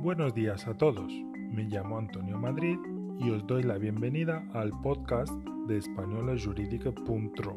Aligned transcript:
Buenos 0.00 0.32
días 0.32 0.68
a 0.68 0.74
todos, 0.74 1.12
me 1.12 1.64
llamo 1.64 1.98
Antonio 1.98 2.38
Madrid 2.38 2.78
y 3.18 3.30
os 3.30 3.44
doy 3.48 3.64
la 3.64 3.78
bienvenida 3.78 4.48
al 4.54 4.70
podcast 4.80 5.32
de 5.66 5.76
españolajurídica.ro. 5.76 7.56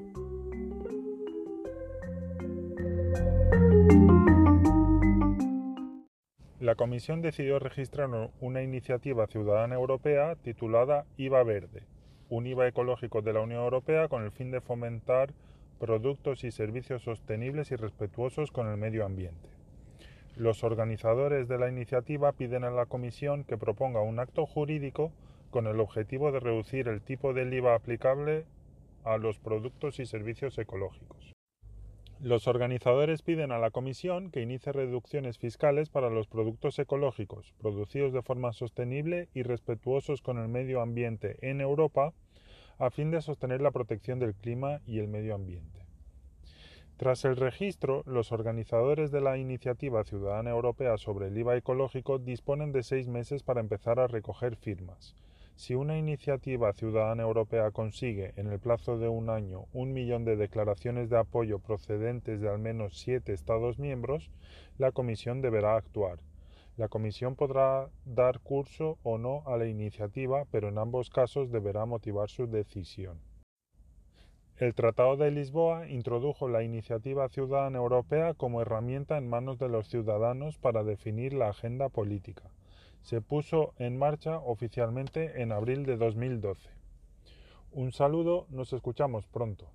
La 6.60 6.74
Comisión 6.74 7.22
decidió 7.22 7.60
registrar 7.60 8.10
una 8.40 8.64
iniciativa 8.64 9.28
ciudadana 9.28 9.76
europea 9.76 10.36
titulada 10.36 11.06
IVA 11.18 11.44
Verde, 11.44 11.84
un 12.30 12.48
IVA 12.48 12.68
ecológico 12.68 13.22
de 13.22 13.34
la 13.34 13.42
Unión 13.42 13.62
Europea 13.62 14.08
con 14.08 14.24
el 14.24 14.32
fin 14.32 14.50
de 14.50 14.62
fomentar 14.62 15.32
productos 15.80 16.44
y 16.44 16.50
servicios 16.50 17.04
sostenibles 17.04 17.70
y 17.70 17.76
respetuosos 17.76 18.52
con 18.52 18.68
el 18.68 18.78
medio 18.78 19.06
ambiente. 19.06 19.51
Los 20.36 20.64
organizadores 20.64 21.48
de 21.48 21.58
la 21.58 21.68
iniciativa 21.68 22.32
piden 22.32 22.64
a 22.64 22.72
la 22.72 22.86
Comisión 22.86 23.44
que 23.44 23.58
proponga 23.58 24.02
un 24.02 24.20
acto 24.20 24.46
jurídico 24.46 25.12
con 25.50 25.68
el 25.68 25.80
objetivo 25.80 26.32
de 26.32 26.40
reducir 26.40 26.88
el 26.88 27.02
tipo 27.02 27.34
del 27.34 27.54
IVA 27.54 27.76
aplicable 27.76 28.46
a 29.04 29.18
los 29.18 29.40
productos 29.40 30.00
y 30.00 30.06
servicios 30.06 30.58
ecológicos. 30.58 31.34
Los 32.22 32.48
organizadores 32.48 33.24
piden 33.24 33.52
a 33.52 33.58
la 33.58 33.72
Comisión 33.72 34.30
que 34.30 34.42
inicie 34.42 34.72
reducciones 34.72 35.38
fiscales 35.38 35.90
para 35.90 36.10
los 36.10 36.28
productos 36.28 36.78
ecológicos, 36.80 37.54
producidos 37.60 38.14
de 38.14 38.22
forma 38.22 38.54
sostenible 38.54 39.28
y 39.34 39.42
respetuosos 39.42 40.22
con 40.22 40.38
el 40.38 40.48
medio 40.48 40.82
ambiente 40.82 41.38
en 41.42 41.62
Europa, 41.62 42.14
a 42.78 42.90
fin 42.90 43.12
de 43.12 43.22
sostener 43.22 43.62
la 43.62 43.72
protección 43.72 44.20
del 44.20 44.36
clima 44.36 44.82
y 44.86 45.00
el 45.00 45.08
medio 45.08 45.36
ambiente. 45.36 45.81
Tras 47.02 47.26
el 47.26 47.36
registro, 47.36 48.04
los 48.06 48.32
organizadores 48.32 49.10
de 49.10 49.22
la 49.22 49.36
Iniciativa 49.36 50.04
Ciudadana 50.04 50.52
Europea 50.52 51.00
sobre 51.00 51.30
el 51.30 51.38
IVA 51.40 51.58
ecológico 51.58 52.20
disponen 52.20 52.72
de 52.72 52.84
seis 52.84 53.08
meses 53.08 53.42
para 53.42 53.60
empezar 53.60 54.00
a 54.00 54.06
recoger 54.06 54.56
firmas. 54.56 55.16
Si 55.56 55.74
una 55.74 55.98
iniciativa 55.98 56.72
ciudadana 56.74 57.24
europea 57.24 57.72
consigue, 57.72 58.34
en 58.36 58.52
el 58.52 58.60
plazo 58.60 59.00
de 59.00 59.08
un 59.08 59.32
año, 59.32 59.66
un 59.74 59.94
millón 59.94 60.26
de 60.26 60.36
declaraciones 60.36 61.10
de 61.10 61.18
apoyo 61.18 61.58
procedentes 61.58 62.40
de 62.40 62.50
al 62.50 62.60
menos 62.60 63.00
siete 63.00 63.34
Estados 63.34 63.80
miembros, 63.80 64.30
la 64.78 64.92
Comisión 64.92 65.42
deberá 65.42 65.78
actuar. 65.78 66.20
La 66.78 66.88
Comisión 66.88 67.36
podrá 67.36 67.90
dar 68.06 68.42
curso 68.42 69.00
o 69.02 69.18
no 69.18 69.42
a 69.48 69.58
la 69.58 69.66
iniciativa, 69.66 70.46
pero 70.52 70.70
en 70.70 70.78
ambos 70.78 71.10
casos 71.10 71.50
deberá 71.50 71.88
motivar 71.88 72.30
su 72.30 72.46
decisión. 72.46 73.31
El 74.62 74.76
Tratado 74.76 75.18
de 75.18 75.32
Lisboa 75.32 75.90
introdujo 75.90 76.48
la 76.48 76.62
iniciativa 76.62 77.28
ciudadana 77.30 77.80
europea 77.80 78.36
como 78.36 78.62
herramienta 78.62 79.18
en 79.18 79.28
manos 79.28 79.58
de 79.58 79.68
los 79.68 79.88
ciudadanos 79.88 80.60
para 80.60 80.84
definir 80.84 81.34
la 81.34 81.50
agenda 81.50 81.90
política. 81.90 82.44
Se 83.02 83.22
puso 83.22 83.74
en 83.80 83.98
marcha 83.98 84.38
oficialmente 84.38 85.42
en 85.42 85.52
abril 85.52 85.84
de 85.88 85.98
2012. 85.98 86.70
Un 87.72 87.92
saludo, 87.92 88.46
nos 88.52 88.72
escuchamos 88.72 89.26
pronto. 89.26 89.66